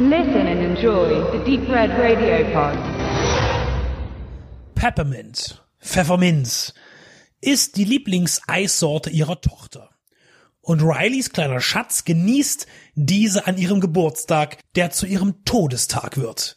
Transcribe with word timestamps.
Listen 0.00 0.46
and 0.46 0.60
enjoy 0.60 1.08
the 1.32 1.44
Deep 1.44 1.68
Red 1.68 1.90
Radio 1.98 2.44
Pod. 2.52 2.78
Peppermint, 4.76 5.60
Pfefferminz, 5.80 6.72
ist 7.40 7.76
die 7.76 7.84
Lieblingseissorte 7.84 9.10
ihrer 9.10 9.40
Tochter. 9.40 9.90
Und 10.60 10.82
Rileys 10.82 11.32
kleiner 11.32 11.60
Schatz 11.60 12.04
genießt 12.04 12.68
diese 12.94 13.48
an 13.48 13.58
ihrem 13.58 13.80
Geburtstag, 13.80 14.58
der 14.76 14.92
zu 14.92 15.04
ihrem 15.04 15.44
Todestag 15.44 16.16
wird. 16.16 16.56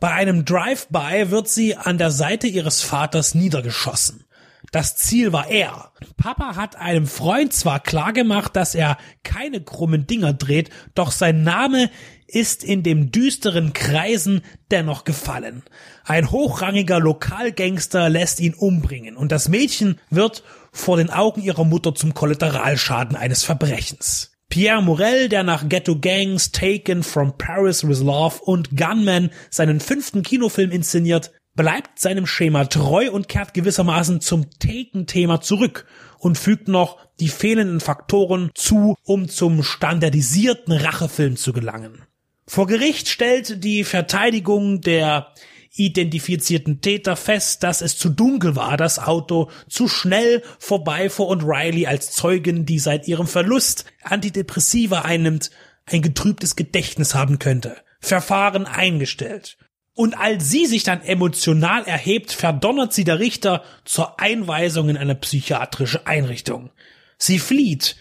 Bei 0.00 0.12
einem 0.12 0.46
Drive-by 0.46 1.30
wird 1.30 1.50
sie 1.50 1.76
an 1.76 1.98
der 1.98 2.10
Seite 2.10 2.46
ihres 2.46 2.80
Vaters 2.80 3.34
niedergeschossen. 3.34 4.24
Das 4.70 4.94
Ziel 4.94 5.32
war 5.32 5.50
er. 5.50 5.90
Papa 6.16 6.54
hat 6.54 6.76
einem 6.76 7.06
Freund 7.06 7.52
zwar 7.52 7.80
klargemacht, 7.80 8.54
dass 8.54 8.76
er 8.76 8.98
keine 9.24 9.60
krummen 9.60 10.06
Dinger 10.06 10.32
dreht, 10.32 10.70
doch 10.94 11.10
sein 11.10 11.42
Name 11.42 11.90
ist 12.28 12.62
in 12.62 12.84
dem 12.84 13.10
düsteren 13.10 13.72
Kreisen 13.72 14.42
dennoch 14.70 15.02
gefallen. 15.02 15.64
Ein 16.04 16.30
hochrangiger 16.30 17.00
Lokalgangster 17.00 18.08
lässt 18.08 18.38
ihn 18.38 18.54
umbringen 18.54 19.16
und 19.16 19.32
das 19.32 19.48
Mädchen 19.48 19.98
wird 20.10 20.44
vor 20.70 20.96
den 20.96 21.10
Augen 21.10 21.42
ihrer 21.42 21.64
Mutter 21.64 21.94
zum 21.96 22.14
Kollateralschaden 22.14 23.16
eines 23.16 23.42
Verbrechens. 23.42 24.30
Pierre 24.50 24.82
Morel, 24.82 25.28
der 25.28 25.44
nach 25.44 25.68
Ghetto 25.68 25.98
Gangs, 25.98 26.50
Taken 26.50 27.02
from 27.04 27.38
Paris 27.38 27.86
with 27.86 28.00
Love 28.00 28.40
und 28.42 28.76
Gunman 28.76 29.30
seinen 29.48 29.78
fünften 29.78 30.22
Kinofilm 30.22 30.72
inszeniert, 30.72 31.30
bleibt 31.54 31.98
seinem 31.98 32.26
Schema 32.26 32.64
treu 32.64 33.10
und 33.10 33.28
kehrt 33.28 33.54
gewissermaßen 33.54 34.20
zum 34.20 34.50
Taken-Thema 34.58 35.40
zurück 35.40 35.86
und 36.18 36.38
fügt 36.38 36.68
noch 36.68 36.98
die 37.18 37.28
fehlenden 37.28 37.80
Faktoren 37.80 38.50
zu, 38.54 38.96
um 39.04 39.28
zum 39.28 39.62
standardisierten 39.62 40.72
Rachefilm 40.72 41.36
zu 41.36 41.52
gelangen. 41.52 42.02
Vor 42.46 42.66
Gericht 42.66 43.08
stellt 43.08 43.62
die 43.62 43.84
Verteidigung 43.84 44.80
der 44.80 45.32
identifizierten 45.72 46.80
Täter 46.80 47.14
fest, 47.16 47.62
dass 47.62 47.80
es 47.80 47.96
zu 47.96 48.08
dunkel 48.08 48.56
war, 48.56 48.76
das 48.76 48.98
Auto 48.98 49.50
zu 49.68 49.86
schnell 49.86 50.42
vorbeifuhr 50.58 51.28
und 51.28 51.44
Riley 51.44 51.86
als 51.86 52.10
Zeugin, 52.10 52.66
die 52.66 52.78
seit 52.78 53.06
ihrem 53.06 53.26
Verlust 53.26 53.84
Antidepressiva 54.02 55.02
einnimmt, 55.02 55.50
ein 55.86 56.02
getrübtes 56.02 56.56
Gedächtnis 56.56 57.14
haben 57.14 57.38
könnte. 57.38 57.76
Verfahren 58.00 58.66
eingestellt. 58.66 59.56
Und 60.00 60.18
als 60.18 60.48
sie 60.48 60.64
sich 60.64 60.82
dann 60.82 61.02
emotional 61.02 61.84
erhebt, 61.84 62.32
verdonnert 62.32 62.94
sie 62.94 63.04
der 63.04 63.18
Richter 63.18 63.62
zur 63.84 64.18
Einweisung 64.18 64.88
in 64.88 64.96
eine 64.96 65.14
psychiatrische 65.14 66.06
Einrichtung. 66.06 66.70
Sie 67.18 67.38
flieht 67.38 67.96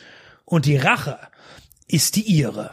und 0.46 0.66
die 0.66 0.78
Rache 0.78 1.20
ist 1.88 2.16
die 2.16 2.22
ihre. 2.22 2.72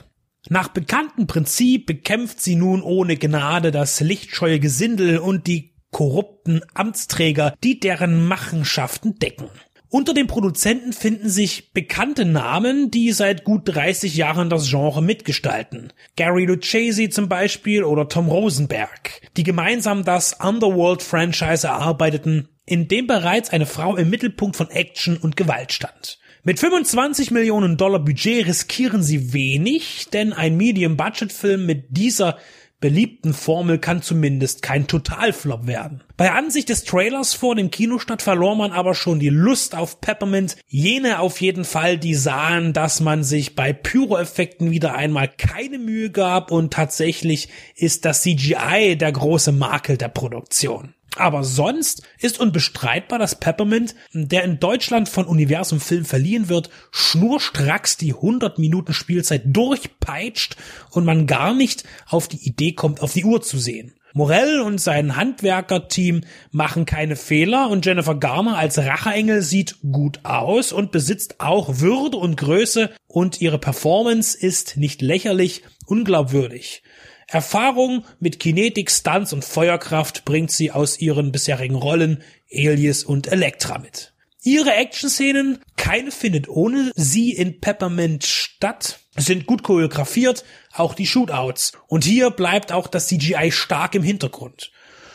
Nach 0.48 0.68
bekanntem 0.68 1.26
Prinzip 1.26 1.86
bekämpft 1.86 2.40
sie 2.40 2.54
nun 2.54 2.82
ohne 2.82 3.16
Gnade 3.16 3.72
das 3.72 3.98
lichtscheue 3.98 4.60
Gesindel 4.60 5.18
und 5.18 5.48
die 5.48 5.74
korrupten 5.90 6.60
Amtsträger, 6.74 7.56
die 7.64 7.80
deren 7.80 8.28
Machenschaften 8.28 9.18
decken. 9.18 9.50
Unter 9.96 10.12
den 10.12 10.26
Produzenten 10.26 10.92
finden 10.92 11.30
sich 11.30 11.72
bekannte 11.72 12.26
Namen, 12.26 12.90
die 12.90 13.12
seit 13.12 13.44
gut 13.44 13.62
30 13.64 14.14
Jahren 14.14 14.50
das 14.50 14.68
Genre 14.68 15.02
mitgestalten. 15.02 15.90
Gary 16.16 16.44
Lucchesi 16.44 17.08
zum 17.08 17.30
Beispiel 17.30 17.82
oder 17.82 18.06
Tom 18.06 18.28
Rosenberg, 18.28 19.22
die 19.38 19.42
gemeinsam 19.42 20.04
das 20.04 20.34
Underworld-Franchise 20.34 21.68
erarbeiteten, 21.68 22.50
in 22.66 22.88
dem 22.88 23.06
bereits 23.06 23.48
eine 23.48 23.64
Frau 23.64 23.96
im 23.96 24.10
Mittelpunkt 24.10 24.56
von 24.56 24.68
Action 24.68 25.16
und 25.16 25.34
Gewalt 25.34 25.72
stand. 25.72 26.18
Mit 26.44 26.60
25 26.60 27.30
Millionen 27.30 27.78
Dollar 27.78 28.00
Budget 28.00 28.46
riskieren 28.46 29.02
sie 29.02 29.32
wenig, 29.32 30.08
denn 30.12 30.34
ein 30.34 30.58
Medium-Budget-Film 30.58 31.64
mit 31.64 31.86
dieser 31.88 32.36
beliebten 32.80 33.32
Formel 33.32 33.78
kann 33.78 34.02
zumindest 34.02 34.62
kein 34.62 34.86
Totalflop 34.86 35.66
werden. 35.66 36.02
Bei 36.16 36.32
Ansicht 36.32 36.68
des 36.68 36.84
Trailers 36.84 37.34
vor 37.34 37.54
dem 37.54 37.70
Kinostart 37.70 38.22
verlor 38.22 38.56
man 38.56 38.72
aber 38.72 38.94
schon 38.94 39.18
die 39.18 39.28
Lust 39.28 39.74
auf 39.74 40.00
Peppermint, 40.00 40.56
jene 40.66 41.20
auf 41.20 41.40
jeden 41.40 41.64
Fall, 41.64 41.98
die 41.98 42.14
sahen, 42.14 42.72
dass 42.72 43.00
man 43.00 43.22
sich 43.22 43.54
bei 43.54 43.72
Pyro-Effekten 43.72 44.70
wieder 44.70 44.94
einmal 44.94 45.28
keine 45.28 45.78
Mühe 45.78 46.10
gab 46.10 46.50
und 46.50 46.72
tatsächlich 46.72 47.48
ist 47.76 48.04
das 48.04 48.22
CGI 48.22 48.96
der 48.96 49.12
große 49.12 49.52
Makel 49.52 49.96
der 49.96 50.08
Produktion. 50.08 50.95
Aber 51.16 51.44
sonst 51.44 52.02
ist 52.20 52.38
unbestreitbar, 52.38 53.18
dass 53.18 53.40
Peppermint, 53.40 53.94
der 54.12 54.44
in 54.44 54.60
Deutschland 54.60 55.08
von 55.08 55.26
Universum 55.26 55.80
Film 55.80 56.04
verliehen 56.04 56.48
wird, 56.48 56.70
schnurstracks 56.90 57.96
die 57.96 58.12
100 58.12 58.58
Minuten 58.58 58.92
Spielzeit 58.92 59.42
durchpeitscht 59.46 60.56
und 60.90 61.04
man 61.04 61.26
gar 61.26 61.54
nicht 61.54 61.84
auf 62.08 62.28
die 62.28 62.46
Idee 62.46 62.72
kommt, 62.72 63.00
auf 63.00 63.14
die 63.14 63.24
Uhr 63.24 63.40
zu 63.40 63.58
sehen. 63.58 63.94
Morell 64.12 64.60
und 64.60 64.78
sein 64.80 65.16
Handwerkerteam 65.16 66.22
machen 66.50 66.86
keine 66.86 67.16
Fehler 67.16 67.68
und 67.68 67.84
Jennifer 67.84 68.14
Garner 68.14 68.56
als 68.56 68.78
Racheengel 68.78 69.42
sieht 69.42 69.76
gut 69.92 70.20
aus 70.22 70.72
und 70.72 70.90
besitzt 70.90 71.40
auch 71.40 71.80
Würde 71.80 72.16
und 72.16 72.36
Größe 72.36 72.90
und 73.08 73.42
ihre 73.42 73.58
Performance 73.58 74.34
ist 74.38 74.78
nicht 74.78 75.02
lächerlich, 75.02 75.64
unglaubwürdig. 75.84 76.82
Erfahrung 77.26 78.04
mit 78.20 78.38
Kinetik, 78.38 78.90
Stunts 78.90 79.32
und 79.32 79.44
Feuerkraft 79.44 80.24
bringt 80.24 80.52
sie 80.52 80.70
aus 80.70 81.00
ihren 81.00 81.32
bisherigen 81.32 81.74
Rollen 81.74 82.22
Alias 82.52 83.02
und 83.02 83.26
Elektra 83.26 83.78
mit. 83.78 84.12
Ihre 84.42 84.72
Action-Szenen, 84.74 85.58
keine 85.76 86.12
findet 86.12 86.48
ohne 86.48 86.92
sie 86.94 87.32
in 87.32 87.60
Peppermint 87.60 88.24
statt, 88.24 89.00
sind 89.16 89.46
gut 89.46 89.64
choreografiert, 89.64 90.44
auch 90.72 90.94
die 90.94 91.06
Shootouts. 91.06 91.72
Und 91.88 92.04
hier 92.04 92.30
bleibt 92.30 92.70
auch 92.70 92.86
das 92.86 93.08
CGI 93.08 93.50
stark 93.50 93.96
im 93.96 94.04
Hintergrund. 94.04 94.70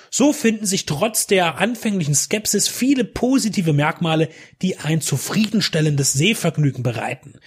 So 0.09 0.33
finden 0.33 0.65
sich 0.65 0.85
trotz 0.85 1.27
der 1.27 1.59
anfänglichen 1.59 2.15
Skepsis 2.15 2.67
viele 2.67 3.05
positive 3.05 3.71
Merkmale, 3.71 4.27
die 4.61 4.77
ein 4.79 4.99
zufriedenstellendes 4.99 6.11
Sehvergnügen 6.11 6.83
bereiten. 6.83 7.39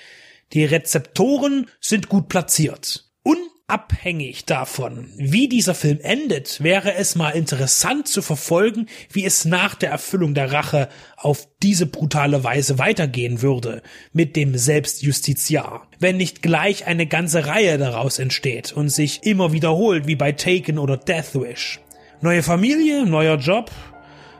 Die 0.55 0.65
Rezeptoren 0.65 1.69
sind 1.81 2.09
gut 2.09 2.29
platziert. 2.31 3.11
Abhängig 3.67 4.45
davon, 4.45 5.09
wie 5.17 5.49
dieser 5.49 5.75
Film 5.75 5.99
endet, 6.03 6.63
wäre 6.63 6.97
es 6.97 7.15
mal 7.15 7.31
interessant 7.31 8.07
zu 8.07 8.21
verfolgen, 8.21 8.89
wie 9.11 9.25
es 9.25 9.47
nach 9.47 9.75
der 9.75 9.91
Erfüllung 9.91 10.35
der 10.35 10.53
Rache 10.53 10.91
auf 11.17 11.49
diese 11.63 11.87
brutale 11.87 12.45
Weise 12.45 12.79
weitergehen 12.79 13.41
würde 13.41 13.83
mit 14.13 14.37
dem 14.37 14.55
Selbstjustiziar, 14.55 15.89
wenn 15.99 16.19
nicht 16.19 16.43
gleich 16.43 16.87
eine 16.87 17.07
ganze 17.07 17.47
Reihe 17.47 17.79
daraus 17.79 18.19
entsteht 18.19 18.71
und 18.71 18.91
sich 18.91 19.23
immer 19.23 19.53
wiederholt 19.55 20.07
wie 20.07 20.17
bei 20.17 20.33
Taken 20.33 20.79
oder 20.79 20.99
Death 20.99 21.35
Wish. 21.35 21.81
Neue 22.21 22.43
Familie, 22.43 23.07
neuer 23.07 23.39
Job 23.39 23.71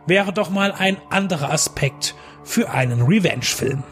wäre 0.07 0.35
doch 0.35 0.51
mal 0.51 0.71
ein 0.71 0.99
anderer 1.09 1.51
Aspekt 1.51 2.15
für 2.45 2.69
einen 2.69 3.01
Revenge-Film. 3.01 3.85